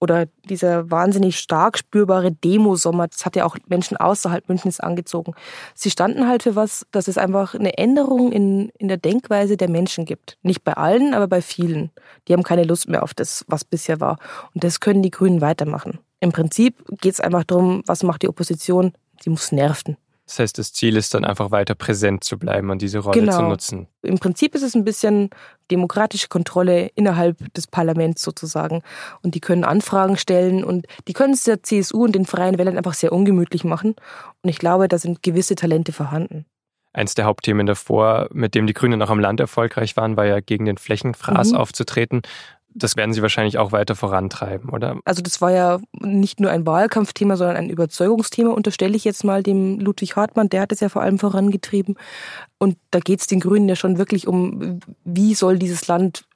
Oder 0.02 0.26
dieser 0.48 0.90
wahnsinnig 0.90 1.38
stark 1.38 1.78
spürbare 1.78 2.32
Demosommer, 2.32 3.06
das 3.06 3.24
hat 3.24 3.36
ja 3.36 3.44
auch 3.44 3.56
Menschen 3.68 3.96
außerhalb 3.96 4.48
Münchens 4.48 4.80
angezogen. 4.80 5.32
Sie 5.76 5.90
standen 5.90 6.26
halt 6.26 6.42
für 6.42 6.56
was, 6.56 6.84
dass 6.90 7.06
es 7.06 7.18
einfach 7.18 7.54
eine 7.54 7.78
Änderung 7.78 8.32
in, 8.32 8.70
in 8.78 8.88
der 8.88 8.96
Denkweise 8.96 9.56
der 9.56 9.70
Menschen 9.70 10.04
gibt. 10.04 10.38
Nicht 10.42 10.64
bei 10.64 10.72
allen, 10.72 11.14
aber 11.14 11.28
bei 11.28 11.40
vielen. 11.40 11.92
Die 12.26 12.32
haben 12.32 12.42
keine 12.42 12.64
Lust 12.64 12.88
mehr 12.88 13.04
auf 13.04 13.14
das, 13.14 13.44
was 13.46 13.64
bisher 13.64 14.00
war. 14.00 14.18
Und 14.54 14.64
das 14.64 14.80
können 14.80 15.04
die 15.04 15.12
Grünen 15.12 15.40
weitermachen. 15.40 16.00
Im 16.18 16.32
Prinzip 16.32 16.82
geht 17.00 17.14
es 17.14 17.20
einfach 17.20 17.44
darum, 17.44 17.84
was 17.86 18.02
macht 18.02 18.22
die 18.22 18.28
Opposition? 18.28 18.94
Sie 19.20 19.30
muss 19.30 19.52
nerven. 19.52 19.96
Das 20.26 20.38
heißt, 20.38 20.58
das 20.58 20.72
Ziel 20.72 20.96
ist 20.96 21.14
dann 21.14 21.24
einfach 21.24 21.50
weiter 21.50 21.74
präsent 21.74 22.22
zu 22.24 22.38
bleiben 22.38 22.70
und 22.70 22.80
diese 22.80 23.00
Rolle 23.00 23.20
genau. 23.20 23.36
zu 23.36 23.42
nutzen. 23.42 23.88
Im 24.02 24.18
Prinzip 24.18 24.54
ist 24.54 24.62
es 24.62 24.74
ein 24.74 24.84
bisschen 24.84 25.30
demokratische 25.70 26.28
Kontrolle 26.28 26.90
innerhalb 26.94 27.52
des 27.54 27.66
Parlaments 27.66 28.22
sozusagen. 28.22 28.82
Und 29.22 29.34
die 29.34 29.40
können 29.40 29.64
Anfragen 29.64 30.16
stellen 30.16 30.64
und 30.64 30.86
die 31.08 31.12
können 31.12 31.34
es 31.34 31.44
der 31.44 31.62
CSU 31.62 32.04
und 32.04 32.12
den 32.12 32.26
Freien 32.26 32.58
Wählern 32.58 32.76
einfach 32.76 32.94
sehr 32.94 33.12
ungemütlich 33.12 33.64
machen. 33.64 33.96
Und 34.42 34.50
ich 34.50 34.58
glaube, 34.58 34.88
da 34.88 34.98
sind 34.98 35.22
gewisse 35.22 35.56
Talente 35.56 35.92
vorhanden. 35.92 36.46
Eins 36.94 37.14
der 37.14 37.24
Hauptthemen 37.24 37.66
davor, 37.66 38.28
mit 38.32 38.54
dem 38.54 38.66
die 38.66 38.74
Grünen 38.74 39.00
auch 39.00 39.08
am 39.08 39.18
Land 39.18 39.40
erfolgreich 39.40 39.96
waren, 39.96 40.16
war 40.16 40.26
ja 40.26 40.40
gegen 40.40 40.66
den 40.66 40.76
Flächenfraß 40.76 41.52
mhm. 41.52 41.56
aufzutreten. 41.56 42.22
Das 42.74 42.96
werden 42.96 43.12
Sie 43.12 43.22
wahrscheinlich 43.22 43.58
auch 43.58 43.72
weiter 43.72 43.94
vorantreiben, 43.94 44.70
oder? 44.70 44.98
Also 45.04 45.22
das 45.22 45.40
war 45.40 45.50
ja 45.50 45.80
nicht 46.00 46.40
nur 46.40 46.50
ein 46.50 46.66
Wahlkampfthema, 46.66 47.36
sondern 47.36 47.56
ein 47.56 47.70
Überzeugungsthema, 47.70 48.50
unterstelle 48.50 48.96
ich 48.96 49.04
jetzt 49.04 49.24
mal 49.24 49.42
dem 49.42 49.78
Ludwig 49.78 50.16
Hartmann, 50.16 50.48
der 50.48 50.62
hat 50.62 50.72
es 50.72 50.80
ja 50.80 50.88
vor 50.88 51.02
allem 51.02 51.18
vorangetrieben. 51.18 51.96
Und 52.58 52.76
da 52.92 53.00
geht 53.00 53.20
es 53.20 53.26
den 53.26 53.40
Grünen 53.40 53.68
ja 53.68 53.74
schon 53.74 53.98
wirklich 53.98 54.28
um, 54.28 54.78
wie 55.04 55.34
soll 55.34 55.58
dieses 55.58 55.88
Land 55.88 56.26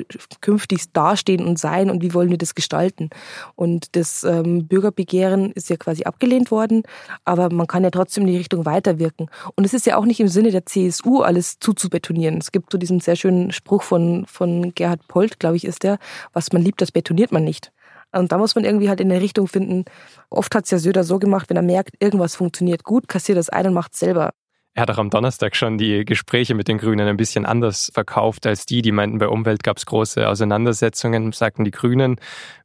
künftig 0.40 0.92
dastehen 0.92 1.46
und 1.46 1.56
sein 1.56 1.88
und 1.88 2.02
wie 2.02 2.14
wollen 2.14 2.30
wir 2.30 2.38
das 2.38 2.56
gestalten. 2.56 3.10
Und 3.54 3.94
das 3.94 4.24
ähm, 4.24 4.66
Bürgerbegehren 4.66 5.52
ist 5.52 5.70
ja 5.70 5.76
quasi 5.76 6.02
abgelehnt 6.02 6.50
worden, 6.50 6.82
aber 7.24 7.52
man 7.52 7.68
kann 7.68 7.84
ja 7.84 7.90
trotzdem 7.90 8.24
in 8.24 8.32
die 8.32 8.38
Richtung 8.38 8.66
weiterwirken. 8.66 9.30
Und 9.54 9.64
es 9.64 9.72
ist 9.72 9.86
ja 9.86 9.96
auch 9.96 10.04
nicht 10.04 10.18
im 10.18 10.26
Sinne 10.26 10.50
der 10.50 10.66
CSU, 10.66 11.20
alles 11.20 11.60
zuzubetonieren. 11.60 12.38
Es 12.38 12.50
gibt 12.50 12.72
so 12.72 12.78
diesen 12.78 12.98
sehr 12.98 13.14
schönen 13.14 13.52
Spruch 13.52 13.84
von, 13.84 14.26
von 14.26 14.74
Gerhard 14.74 15.06
Polt, 15.06 15.38
glaube 15.38 15.54
ich, 15.54 15.64
ist 15.64 15.84
der, 15.84 15.98
was 16.32 16.52
man 16.52 16.62
liebt, 16.62 16.80
das 16.80 16.92
betoniert 16.92 17.32
man 17.32 17.44
nicht. 17.44 17.72
Und 18.12 18.32
da 18.32 18.38
muss 18.38 18.54
man 18.54 18.64
irgendwie 18.64 18.88
halt 18.88 19.00
in 19.00 19.10
eine 19.10 19.20
Richtung 19.20 19.48
finden. 19.48 19.84
Oft 20.30 20.54
hat 20.54 20.64
es 20.64 20.70
ja 20.70 20.78
Söder 20.78 21.04
so 21.04 21.18
gemacht, 21.18 21.50
wenn 21.50 21.56
er 21.56 21.62
merkt, 21.62 21.94
irgendwas 22.00 22.36
funktioniert 22.36 22.84
gut, 22.84 23.08
kassiert 23.08 23.38
das 23.38 23.48
ein 23.48 23.66
und 23.66 23.74
macht 23.74 23.94
es 23.94 24.00
selber. 24.00 24.32
Er 24.76 24.82
hat 24.82 24.90
auch 24.90 24.98
am 24.98 25.08
Donnerstag 25.08 25.56
schon 25.56 25.78
die 25.78 26.04
Gespräche 26.04 26.54
mit 26.54 26.68
den 26.68 26.76
Grünen 26.76 27.08
ein 27.08 27.16
bisschen 27.16 27.46
anders 27.46 27.90
verkauft 27.94 28.46
als 28.46 28.66
die, 28.66 28.82
die 28.82 28.92
meinten, 28.92 29.16
bei 29.16 29.26
Umwelt 29.26 29.62
gab 29.62 29.78
es 29.78 29.86
große 29.86 30.28
Auseinandersetzungen, 30.28 31.32
sagten 31.32 31.64
die 31.64 31.70
Grünen. 31.70 32.16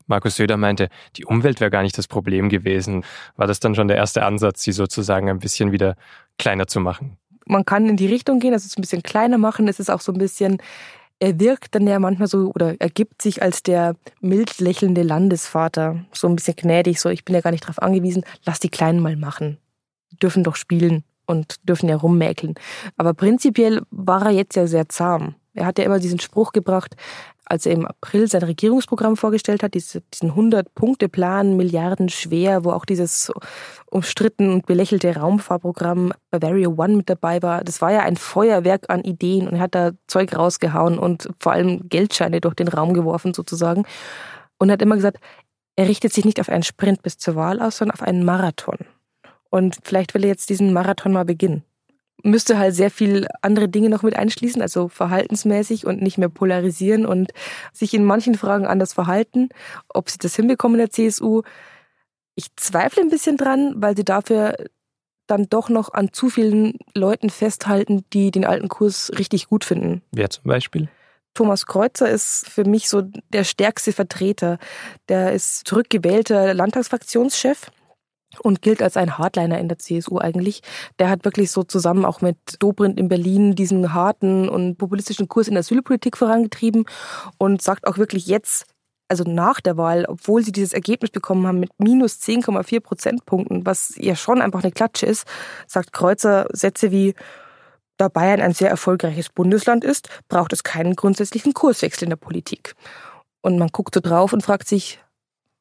Markus 0.08 0.36
Söder 0.36 0.58
meinte, 0.58 0.90
die 1.16 1.24
Umwelt 1.24 1.62
wäre 1.62 1.72
gar 1.72 1.84
nicht 1.84 1.98
das 1.98 2.10
Problem 2.10 2.50
gewesen. 2.50 3.06
War 3.38 3.48
das 3.48 3.62
dann 3.62 3.76
schon 3.76 3.88
der 3.88 3.96
erste 3.96 4.26
Ansatz, 4.26 4.62
sie 4.62 4.74
sozusagen 4.74 5.30
ein 5.30 5.40
bisschen 5.40 5.72
wieder 5.72 5.96
kleiner 6.38 6.68
zu 6.68 6.82
machen? 6.82 7.18
Man 7.46 7.64
kann 7.64 7.88
in 7.88 7.96
die 7.96 8.08
Richtung 8.08 8.40
gehen, 8.40 8.52
also 8.52 8.66
es 8.66 8.78
ein 8.78 8.82
bisschen 8.82 9.04
kleiner 9.04 9.38
machen. 9.38 9.70
Es 9.70 9.80
ist 9.80 9.90
auch 9.90 10.02
so 10.02 10.12
ein 10.12 10.18
bisschen, 10.18 10.62
er 11.22 11.40
wirkt 11.40 11.76
dann 11.76 11.86
ja 11.86 12.00
manchmal 12.00 12.28
so 12.28 12.52
oder 12.56 12.82
ergibt 12.82 13.22
sich 13.22 13.44
als 13.44 13.62
der 13.62 13.96
mild 14.22 14.60
lächelnde 14.60 15.04
Landesvater. 15.04 16.04
So 16.14 16.28
ein 16.28 16.36
bisschen 16.36 16.56
gnädig, 16.56 17.00
so 17.00 17.10
ich 17.10 17.24
bin 17.24 17.36
ja 17.36 17.42
gar 17.42 17.52
nicht 17.52 17.64
darauf 17.64 17.80
angewiesen, 17.80 18.24
lass 18.44 18.60
die 18.60 18.70
Kleinen 18.70 19.00
mal 19.00 19.16
machen. 19.16 19.58
Dürfen 20.22 20.44
doch 20.44 20.56
spielen 20.56 21.04
und 21.28 21.58
dürfen 21.70 21.88
ja 21.88 21.96
rummäkeln. 21.96 22.56
Aber 22.98 23.14
prinzipiell 23.14 23.84
war 23.92 24.26
er 24.26 24.32
jetzt 24.32 24.56
ja 24.56 24.66
sehr 24.66 24.90
zahm. 24.90 25.36
Er 25.54 25.68
hat 25.68 25.78
ja 25.78 25.86
immer 25.86 26.00
diesen 26.00 26.20
Spruch 26.20 26.54
gebracht, 26.54 26.96
als 27.52 27.66
er 27.66 27.74
im 27.74 27.86
April 27.86 28.30
sein 28.30 28.44
Regierungsprogramm 28.44 29.18
vorgestellt 29.18 29.62
hat, 29.62 29.74
diesen 29.74 30.02
100-Punkte-Plan, 30.14 31.58
Milliarden 31.58 32.08
schwer, 32.08 32.64
wo 32.64 32.72
auch 32.72 32.86
dieses 32.86 33.30
umstritten 33.88 34.54
und 34.54 34.66
belächelte 34.66 35.14
Raumfahrprogramm 35.14 36.14
Bavaria 36.30 36.70
One 36.70 36.96
mit 36.96 37.10
dabei 37.10 37.42
war. 37.42 37.66
Das 37.66 37.82
war 37.82 37.92
ja 37.92 38.04
ein 38.04 38.16
Feuerwerk 38.16 38.90
an 38.90 39.04
Ideen 39.04 39.50
und 39.50 39.56
er 39.56 39.60
hat 39.60 39.76
da 39.76 39.92
Zeug 40.08 40.34
rausgehauen 40.34 40.98
und 40.98 41.28
vor 41.40 41.52
allem 41.52 41.90
Geldscheine 41.90 42.40
durch 42.40 42.56
den 42.56 42.70
Raum 42.70 42.94
geworfen 42.94 43.34
sozusagen. 43.34 43.84
Und 44.58 44.72
hat 44.72 44.82
immer 44.82 44.96
gesagt, 44.96 45.18
er 45.76 45.90
richtet 45.90 46.14
sich 46.14 46.24
nicht 46.24 46.40
auf 46.40 46.48
einen 46.48 46.64
Sprint 46.64 47.04
bis 47.04 47.18
zur 47.18 47.36
Wahl 47.36 47.62
aus, 47.62 47.78
sondern 47.78 47.96
auf 47.96 48.02
einen 48.02 48.24
Marathon. 48.24 48.78
Und 49.50 49.78
vielleicht 49.84 50.14
will 50.14 50.24
er 50.24 50.30
jetzt 50.30 50.50
diesen 50.50 50.72
Marathon 50.72 51.12
mal 51.12 51.26
beginnen. 51.26 51.66
Müsste 52.24 52.58
halt 52.58 52.76
sehr 52.76 52.92
viel 52.92 53.28
andere 53.42 53.68
Dinge 53.70 53.90
noch 53.90 54.04
mit 54.04 54.16
einschließen, 54.16 54.62
also 54.62 54.88
verhaltensmäßig 54.88 55.86
und 55.86 56.02
nicht 56.02 56.18
mehr 56.18 56.30
polarisieren 56.30 57.06
und 57.06 57.32
sich 57.74 57.94
in 57.94 58.04
manchen 58.04 58.36
Fragen 58.36 58.66
anders 58.66 58.94
verhalten. 58.94 59.50
Ob 59.90 60.10
sie 60.10 60.18
das 60.20 60.36
hinbekommen 60.36 60.80
in 60.80 60.86
der 60.86 60.92
CSU, 60.92 61.42
ich 62.36 62.56
zweifle 62.56 63.02
ein 63.02 63.10
bisschen 63.10 63.38
dran, 63.38 63.74
weil 63.78 63.96
sie 63.96 64.06
dafür 64.06 64.56
dann 65.28 65.48
doch 65.50 65.70
noch 65.70 65.94
an 65.94 66.12
zu 66.12 66.30
vielen 66.30 66.78
Leuten 66.94 67.30
festhalten, 67.30 68.04
die 68.14 68.32
den 68.32 68.46
alten 68.46 68.68
Kurs 68.68 69.12
richtig 69.18 69.48
gut 69.48 69.64
finden. 69.64 70.02
Wer 70.12 70.30
zum 70.30 70.44
Beispiel? 70.44 70.90
Thomas 71.34 71.66
Kreuzer 71.66 72.10
ist 72.10 72.50
für 72.50 72.66
mich 72.66 72.90
so 72.90 73.04
der 73.30 73.46
stärkste 73.46 73.94
Vertreter. 73.94 74.58
Der 75.08 75.32
ist 75.32 75.66
zurückgewählter 75.66 76.54
Landtagsfraktionschef 76.54 77.72
und 78.40 78.62
gilt 78.62 78.82
als 78.82 78.98
ein 78.98 79.18
Hardliner 79.18 79.60
in 79.60 79.68
der 79.68 79.80
CSU 79.80 80.20
eigentlich. 80.20 80.62
Der 81.00 81.10
hat 81.10 81.26
wirklich 81.26 81.52
so 81.52 81.64
zusammen 81.64 82.06
auch 82.06 82.22
mit 82.22 82.38
Dobrindt 82.60 83.00
in 83.00 83.08
Berlin 83.08 83.56
diesen 83.56 83.94
harten 83.94 84.50
und 84.50 84.78
populistischen 84.78 85.28
Kurs 85.28 85.48
in 85.48 85.54
der 85.54 85.62
Asylpolitik 85.62 86.18
vorangetrieben 86.18 86.86
und 87.38 87.62
sagt 87.62 87.88
auch 87.88 87.98
wirklich 87.98 88.28
jetzt, 88.28 88.66
also 89.10 89.26
nach 89.26 89.60
der 89.60 89.76
Wahl, 89.76 90.06
obwohl 90.08 90.42
sie 90.42 90.54
dieses 90.54 90.72
Ergebnis 90.72 91.12
bekommen 91.12 91.46
haben 91.46 91.60
mit 91.60 91.72
minus 91.80 92.16
10,4 92.22 92.80
Prozentpunkten, 92.80 93.66
was 93.66 93.94
ja 93.98 94.16
schon 94.16 94.42
einfach 94.42 94.64
eine 94.64 94.72
Klatsche 94.72 95.06
ist, 95.06 95.28
sagt 95.68 95.92
Kreuzer 95.92 96.48
Sätze 96.54 96.92
wie, 96.92 97.14
da 97.98 98.08
Bayern 98.08 98.42
ein 98.42 98.54
sehr 98.54 98.70
erfolgreiches 98.70 99.30
Bundesland 99.30 99.84
ist, 99.84 100.10
braucht 100.28 100.54
es 100.54 100.64
keinen 100.64 100.96
grundsätzlichen 100.96 101.54
Kurswechsel 101.54 102.06
in 102.06 102.10
der 102.10 102.18
Politik. 102.18 102.76
Und 103.42 103.60
man 103.60 103.68
guckt 103.68 103.94
so 103.94 104.00
drauf 104.00 104.34
und 104.34 104.44
fragt 104.44 104.68
sich, 104.68 105.00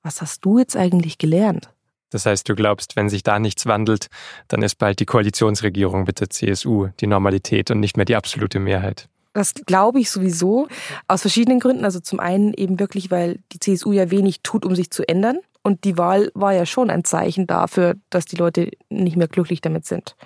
was 0.02 0.22
hast 0.22 0.44
du 0.44 0.58
jetzt 0.58 0.76
eigentlich 0.76 1.18
gelernt? 1.18 1.70
Das 2.10 2.26
heißt, 2.26 2.48
du 2.48 2.54
glaubst, 2.54 2.96
wenn 2.96 3.08
sich 3.08 3.22
da 3.22 3.38
nichts 3.38 3.66
wandelt, 3.66 4.08
dann 4.48 4.62
ist 4.62 4.76
bald 4.76 5.00
die 5.00 5.06
Koalitionsregierung 5.06 6.04
mit 6.04 6.20
der 6.20 6.30
CSU 6.30 6.88
die 7.00 7.06
Normalität 7.06 7.70
und 7.70 7.80
nicht 7.80 7.96
mehr 7.96 8.06
die 8.06 8.16
absolute 8.16 8.58
Mehrheit. 8.58 9.08
Das 9.32 9.54
glaube 9.54 10.00
ich 10.00 10.10
sowieso. 10.10 10.66
Aus 11.06 11.22
verschiedenen 11.22 11.60
Gründen. 11.60 11.84
Also 11.84 12.00
zum 12.00 12.18
einen 12.18 12.52
eben 12.54 12.80
wirklich, 12.80 13.10
weil 13.10 13.38
die 13.52 13.60
CSU 13.60 13.92
ja 13.92 14.10
wenig 14.10 14.42
tut, 14.42 14.64
um 14.64 14.74
sich 14.74 14.90
zu 14.90 15.08
ändern. 15.08 15.38
Und 15.62 15.84
die 15.84 15.98
Wahl 15.98 16.30
war 16.34 16.52
ja 16.52 16.66
schon 16.66 16.90
ein 16.90 17.04
Zeichen 17.04 17.46
dafür, 17.46 17.94
dass 18.08 18.24
die 18.24 18.36
Leute 18.36 18.70
nicht 18.88 19.16
mehr 19.16 19.28
glücklich 19.28 19.60
damit 19.60 19.86
sind. 19.86 20.16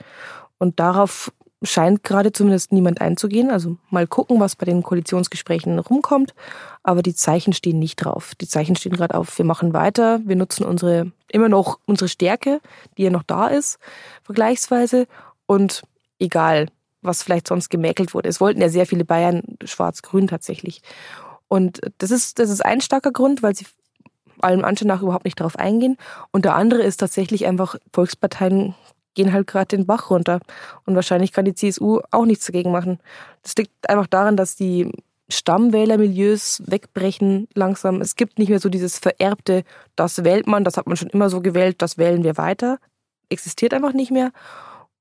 Und 0.59 0.81
darauf 0.81 1.33
scheint 1.65 2.03
gerade 2.03 2.33
zumindest 2.33 2.73
niemand 2.73 3.01
einzugehen. 3.01 3.51
Also 3.51 3.77
mal 3.91 4.07
gucken, 4.07 4.41
was 4.41 4.57
bei 4.57 4.67
den 4.67 4.83
Koalitionsgesprächen 4.83 5.79
rumkommt. 5.79 6.35
Aber 6.83 7.03
die 7.03 7.15
Zeichen 7.15 7.53
stehen 7.53 7.79
nicht 7.79 7.97
drauf. 7.97 8.35
Die 8.35 8.49
Zeichen 8.49 8.77
stehen 8.77 8.93
gerade 8.93 9.15
auf, 9.15 9.39
wir 9.39 9.45
machen 9.45 9.73
weiter, 9.73 10.21
wir 10.25 10.37
nutzen 10.37 10.65
unsere, 10.65 11.13
immer 11.29 11.49
noch 11.49 11.79
unsere 11.87 12.09
Stärke, 12.09 12.61
die 12.97 13.05
ja 13.05 13.11
noch 13.11 13.23
da 13.23 13.49
ist, 13.49 13.79
vergleichsweise. 14.23 15.07
Und 15.47 15.83
egal, 16.19 16.69
was 17.03 17.23
vielleicht 17.23 17.49
sonst 17.49 17.69
gemäkelt 17.69 18.15
wurde. 18.15 18.29
Es 18.29 18.41
wollten 18.41 18.61
ja 18.61 18.69
sehr 18.69 18.87
viele 18.87 19.05
Bayern 19.05 19.43
schwarz-grün 19.65 20.27
tatsächlich. 20.27 20.83
Und 21.49 21.81
das 21.99 22.11
ist, 22.11 22.39
das 22.39 22.51
ist 22.51 22.65
ein 22.65 22.81
starker 22.81 23.13
Grund, 23.13 23.43
weil 23.43 23.55
sie 23.55 23.67
allem 24.41 24.65
Anschein 24.65 24.89
nach 24.89 25.03
überhaupt 25.03 25.25
nicht 25.25 25.39
darauf 25.39 25.57
eingehen. 25.57 25.97
Und 26.33 26.45
der 26.45 26.55
andere 26.55 26.83
ist 26.83 26.99
tatsächlich 26.99 27.47
einfach, 27.47 27.77
Volksparteien 27.93 28.75
gehen 29.15 29.33
halt 29.33 29.47
gerade 29.47 29.77
den 29.77 29.87
Bach 29.87 30.11
runter. 30.11 30.41
Und 30.85 30.95
wahrscheinlich 30.95 31.33
kann 31.33 31.45
die 31.45 31.55
CSU 31.55 32.01
auch 32.11 32.27
nichts 32.27 32.47
dagegen 32.47 32.73
machen. 32.73 32.99
Das 33.43 33.55
liegt 33.57 33.89
einfach 33.89 34.07
daran, 34.07 34.37
dass 34.37 34.57
die 34.57 34.91
Stammwählermilieus 35.29 36.63
wegbrechen 36.67 37.49
langsam. 37.55 38.01
Es 38.01 38.17
gibt 38.17 38.39
nicht 38.39 38.51
mehr 38.51 38.61
so 38.61 38.69
dieses 38.69 38.99
vererbte, 38.99 39.65
das 39.97 40.25
wählt 40.25 40.47
man, 40.47 40.65
das 40.65 40.77
hat 40.77 40.87
man 40.87 40.97
schon 40.97 41.09
immer 41.09 41.31
so 41.31 41.41
gewählt, 41.41 41.81
das 41.81 41.97
wählen 41.99 42.25
wir 42.25 42.37
weiter. 42.37 42.79
Existiert 43.31 43.73
einfach 43.73 43.95
nicht 43.95 44.11
mehr. 44.11 44.33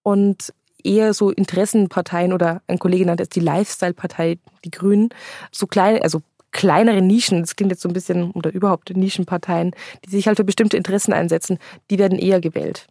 Und 0.02 0.54
eher 0.84 1.14
so 1.14 1.30
Interessenparteien 1.30 2.34
oder 2.34 2.62
ein 2.68 2.80
Kollege 2.80 3.06
nannte 3.06 3.24
es 3.24 3.30
die 3.30 3.40
Lifestyle-Partei, 3.40 4.38
die 4.64 4.72
Grünen, 4.72 5.10
so 5.52 5.68
kleine, 5.68 6.02
also 6.04 6.22
kleinere 6.52 7.02
Nischen, 7.02 7.42
das 7.42 7.56
klingt 7.56 7.72
jetzt 7.72 7.82
so 7.82 7.90
ein 7.90 7.94
bisschen, 7.94 8.32
oder 8.32 8.54
überhaupt 8.54 8.96
Nischenparteien, 8.96 9.72
die 10.06 10.10
sich 10.10 10.28
halt 10.28 10.38
für 10.38 10.44
bestimmte 10.44 10.78
Interessen 10.78 11.14
einsetzen, 11.14 11.58
die 11.90 12.00
werden 12.00 12.20
eher 12.20 12.42
gewählt. 12.42 12.88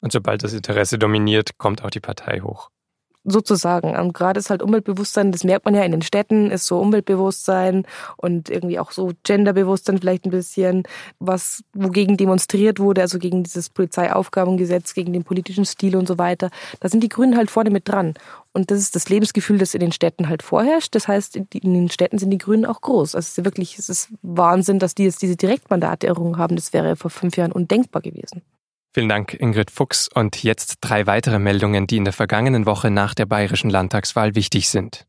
Und 0.00 0.12
sobald 0.12 0.44
das 0.44 0.52
Interesse 0.52 0.98
dominiert, 0.98 1.58
kommt 1.58 1.84
auch 1.84 1.90
die 1.90 2.00
Partei 2.00 2.40
hoch. 2.40 2.70
Sozusagen. 3.24 3.96
Und 3.96 4.14
gerade 4.14 4.38
ist 4.38 4.48
halt 4.48 4.62
Umweltbewusstsein, 4.62 5.32
das 5.32 5.44
merkt 5.44 5.66
man 5.66 5.74
ja 5.74 5.82
in 5.82 5.90
den 5.90 6.02
Städten, 6.02 6.50
ist 6.50 6.66
so 6.66 6.78
Umweltbewusstsein 6.78 7.84
und 8.16 8.48
irgendwie 8.48 8.78
auch 8.78 8.90
so 8.90 9.10
Genderbewusstsein 9.24 9.98
vielleicht 9.98 10.24
ein 10.24 10.30
bisschen, 10.30 10.84
was 11.18 11.62
wogegen 11.74 12.16
demonstriert 12.16 12.78
wurde, 12.78 13.02
also 13.02 13.18
gegen 13.18 13.42
dieses 13.42 13.68
Polizeiaufgabengesetz, 13.68 14.94
gegen 14.94 15.12
den 15.12 15.24
politischen 15.24 15.66
Stil 15.66 15.96
und 15.96 16.08
so 16.08 16.16
weiter. 16.16 16.48
Da 16.80 16.88
sind 16.88 17.02
die 17.02 17.10
Grünen 17.10 17.36
halt 17.36 17.50
vorne 17.50 17.70
mit 17.70 17.88
dran. 17.88 18.14
Und 18.52 18.70
das 18.70 18.78
ist 18.78 18.96
das 18.96 19.08
Lebensgefühl, 19.10 19.58
das 19.58 19.74
in 19.74 19.80
den 19.80 19.92
Städten 19.92 20.28
halt 20.28 20.42
vorherrscht. 20.42 20.94
Das 20.94 21.06
heißt, 21.06 21.36
in 21.36 21.48
den 21.50 21.90
Städten 21.90 22.18
sind 22.18 22.30
die 22.30 22.38
Grünen 22.38 22.64
auch 22.64 22.80
groß. 22.80 23.14
Also 23.14 23.26
es 23.26 23.36
ist 23.36 23.44
wirklich, 23.44 23.78
es 23.78 23.90
ist 23.90 24.08
Wahnsinn, 24.22 24.78
dass 24.78 24.94
die 24.94 25.04
jetzt 25.04 25.20
diese 25.20 25.36
Direktmandate 25.36 26.06
errungen 26.06 26.38
haben. 26.38 26.56
Das 26.56 26.72
wäre 26.72 26.96
vor 26.96 27.10
fünf 27.10 27.36
Jahren 27.36 27.52
undenkbar 27.52 28.00
gewesen. 28.00 28.42
Vielen 28.98 29.08
Dank, 29.08 29.32
Ingrid 29.32 29.70
Fuchs. 29.70 30.08
Und 30.12 30.42
jetzt 30.42 30.78
drei 30.80 31.06
weitere 31.06 31.38
Meldungen, 31.38 31.86
die 31.86 31.98
in 31.98 32.04
der 32.04 32.12
vergangenen 32.12 32.66
Woche 32.66 32.90
nach 32.90 33.14
der 33.14 33.26
bayerischen 33.26 33.70
Landtagswahl 33.70 34.34
wichtig 34.34 34.68
sind. 34.68 35.06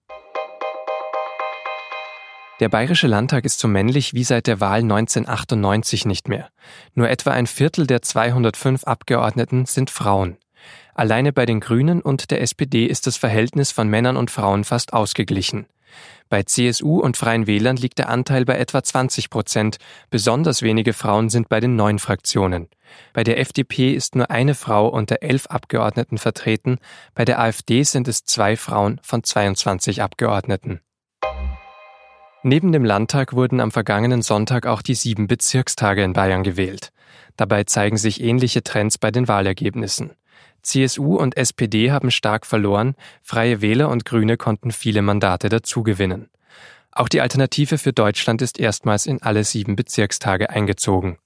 Der 2.59 2.69
Bayerische 2.69 3.07
Landtag 3.07 3.45
ist 3.45 3.57
so 3.57 3.67
männlich 3.67 4.13
wie 4.13 4.23
seit 4.23 4.45
der 4.45 4.59
Wahl 4.59 4.81
1998 4.81 6.05
nicht 6.05 6.27
mehr. 6.27 6.49
Nur 6.93 7.09
etwa 7.09 7.31
ein 7.31 7.47
Viertel 7.47 7.87
der 7.87 8.03
205 8.03 8.83
Abgeordneten 8.83 9.65
sind 9.65 9.89
Frauen. 9.89 10.37
Alleine 10.93 11.33
bei 11.33 11.47
den 11.47 11.59
Grünen 11.59 12.03
und 12.03 12.29
der 12.29 12.41
SPD 12.41 12.85
ist 12.85 13.07
das 13.07 13.17
Verhältnis 13.17 13.71
von 13.71 13.87
Männern 13.87 14.17
und 14.17 14.29
Frauen 14.29 14.65
fast 14.65 14.93
ausgeglichen. 14.93 15.65
Bei 16.29 16.43
CSU 16.43 16.99
und 16.99 17.17
Freien 17.17 17.47
Wählern 17.47 17.75
liegt 17.75 17.97
der 17.97 18.09
Anteil 18.09 18.45
bei 18.45 18.57
etwa 18.57 18.83
20 18.83 19.29
Prozent. 19.29 19.77
Besonders 20.09 20.61
wenige 20.61 20.93
Frauen 20.93 21.29
sind 21.29 21.49
bei 21.49 21.59
den 21.59 21.75
neuen 21.75 21.97
Fraktionen. 21.97 22.67
Bei 23.13 23.23
der 23.23 23.39
FDP 23.39 23.93
ist 23.93 24.15
nur 24.15 24.29
eine 24.29 24.53
Frau 24.53 24.87
unter 24.87 25.21
elf 25.21 25.47
Abgeordneten 25.47 26.17
vertreten. 26.17 26.77
Bei 27.15 27.25
der 27.25 27.39
AfD 27.39 27.83
sind 27.83 28.07
es 28.07 28.25
zwei 28.25 28.55
Frauen 28.57 28.99
von 29.03 29.23
22 29.23 30.01
Abgeordneten. 30.01 30.81
Neben 32.43 32.71
dem 32.71 32.85
Landtag 32.85 33.33
wurden 33.33 33.59
am 33.59 33.71
vergangenen 33.71 34.21
Sonntag 34.21 34.65
auch 34.65 34.81
die 34.81 34.95
sieben 34.95 35.27
Bezirkstage 35.27 36.03
in 36.03 36.13
Bayern 36.13 36.43
gewählt. 36.43 36.91
Dabei 37.35 37.63
zeigen 37.65 37.97
sich 37.97 38.21
ähnliche 38.21 38.63
Trends 38.63 38.97
bei 38.97 39.11
den 39.11 39.27
Wahlergebnissen. 39.27 40.11
CSU 40.61 41.15
und 41.15 41.37
SPD 41.37 41.91
haben 41.91 42.11
stark 42.11 42.45
verloren, 42.45 42.95
Freie 43.21 43.61
Wähler 43.61 43.89
und 43.89 44.05
Grüne 44.05 44.37
konnten 44.37 44.71
viele 44.71 45.01
Mandate 45.01 45.49
dazugewinnen. 45.49 46.29
Auch 46.91 47.07
die 47.07 47.21
Alternative 47.21 47.77
für 47.77 47.93
Deutschland 47.93 48.41
ist 48.41 48.59
erstmals 48.59 49.05
in 49.05 49.21
alle 49.21 49.43
sieben 49.43 49.75
Bezirkstage 49.75 50.49
eingezogen. 50.49 51.17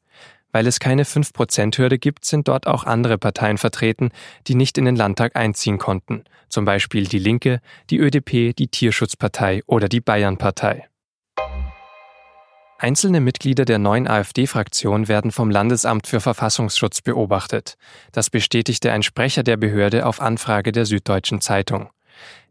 Weil 0.52 0.68
es 0.68 0.80
keine 0.80 1.04
5%-Hürde 1.04 1.98
gibt, 1.98 2.26
sind 2.26 2.48
dort 2.48 2.68
auch 2.68 2.84
andere 2.84 3.18
Parteien 3.18 3.58
vertreten, 3.58 4.12
die 4.48 4.56
nicht 4.56 4.78
in 4.78 4.86
den 4.86 4.96
Landtag 4.96 5.36
einziehen 5.36 5.80
konnten, 5.80 6.26
zum 6.48 6.64
Beispiel 6.64 7.08
die 7.08 7.18
Linke, 7.18 7.60
die 7.90 7.98
ÖDP, 7.98 8.56
die 8.56 8.68
Tierschutzpartei 8.68 9.64
oder 9.66 9.90
die 9.90 10.02
Bayernpartei. 10.02 10.88
Einzelne 12.84 13.22
Mitglieder 13.22 13.64
der 13.64 13.80
neuen 13.80 14.10
AfD-Fraktion 14.10 15.08
werden 15.08 15.32
vom 15.32 15.50
Landesamt 15.50 16.06
für 16.06 16.20
Verfassungsschutz 16.20 17.00
beobachtet. 17.02 17.78
Das 18.12 18.30
bestätigte 18.30 18.92
ein 18.92 19.04
Sprecher 19.04 19.42
der 19.42 19.56
Behörde 19.56 20.06
auf 20.06 20.20
Anfrage 20.20 20.74
der 20.74 20.86
Süddeutschen 20.86 21.40
Zeitung. 21.40 21.92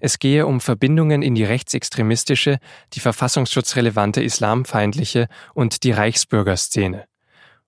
Es 0.00 0.18
gehe 0.18 0.46
um 0.46 0.62
Verbindungen 0.62 1.20
in 1.20 1.34
die 1.34 1.44
rechtsextremistische, 1.44 2.60
die 2.94 3.00
verfassungsschutzrelevante 3.00 4.22
islamfeindliche 4.22 5.28
und 5.52 5.82
die 5.82 5.92
Reichsbürgerszene. 5.92 7.04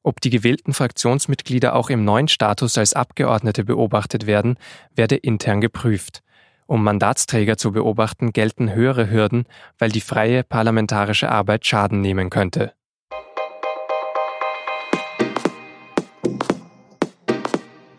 Ob 0.02 0.22
die 0.22 0.30
gewählten 0.30 0.72
Fraktionsmitglieder 0.72 1.76
auch 1.76 1.90
im 1.90 2.02
neuen 2.02 2.28
Status 2.28 2.78
als 2.78 2.94
Abgeordnete 2.94 3.64
beobachtet 3.64 4.24
werden, 4.26 4.56
werde 4.94 5.16
intern 5.16 5.60
geprüft. 5.60 6.23
Um 6.66 6.82
Mandatsträger 6.82 7.56
zu 7.56 7.72
beobachten, 7.72 8.32
gelten 8.32 8.72
höhere 8.74 9.10
Hürden, 9.10 9.44
weil 9.78 9.90
die 9.90 10.00
freie 10.00 10.42
parlamentarische 10.42 11.30
Arbeit 11.30 11.66
Schaden 11.66 12.00
nehmen 12.00 12.30
könnte. 12.30 12.72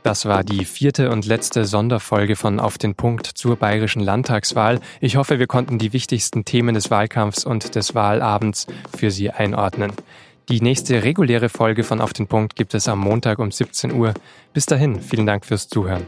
Das 0.02 0.26
war 0.26 0.44
die 0.44 0.66
vierte 0.66 1.10
und 1.10 1.26
letzte 1.26 1.66
Sonderfolge 1.66 2.36
von 2.36 2.60
Auf 2.60 2.78
den 2.78 2.94
Punkt 2.94 3.26
zur 3.26 3.56
bayerischen 3.56 4.04
Landtagswahl. 4.04 4.80
Ich 5.02 5.16
hoffe, 5.16 5.40
wir 5.40 5.48
konnten 5.48 5.80
die 5.80 5.94
wichtigsten 5.94 6.46
Themen 6.46 6.76
des 6.76 6.92
Wahlkampfs 6.92 7.44
und 7.44 7.74
des 7.74 7.96
Wahlabends 7.96 8.68
für 8.96 9.10
Sie 9.10 9.32
einordnen. 9.32 9.94
Die 10.48 10.62
nächste 10.62 11.04
reguläre 11.04 11.50
Folge 11.50 11.84
von 11.84 12.02
Auf 12.02 12.14
den 12.14 12.28
Punkt 12.28 12.56
gibt 12.56 12.76
es 12.76 12.88
am 12.88 13.00
Montag 13.00 13.40
um 13.40 13.52
17 13.52 13.94
Uhr. 13.94 14.14
Bis 14.54 14.68
dahin, 14.68 15.02
vielen 15.02 15.26
Dank 15.26 15.44
fürs 15.44 15.70
Zuhören. 15.70 16.06